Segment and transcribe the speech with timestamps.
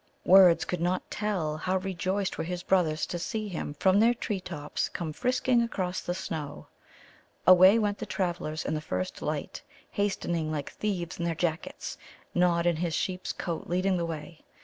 [0.25, 4.39] Words could not tell how rejoiced were his brothers to see him from their tree
[4.39, 6.65] tops come frisking across the snow.
[7.45, 9.61] Away went the travellers in the first light,
[9.91, 11.99] hastening like thieves in their jackets,
[12.33, 14.41] Nod in his sheep's coat leading the way.